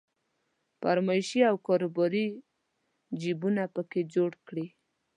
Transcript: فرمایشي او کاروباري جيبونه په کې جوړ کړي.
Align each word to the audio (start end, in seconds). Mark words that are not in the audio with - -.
فرمایشي 0.81 1.39
او 1.49 1.55
کاروباري 1.67 2.25
جيبونه 3.21 3.63
په 3.75 3.81
کې 3.89 4.01
جوړ 4.13 4.31
کړي. 4.47 4.67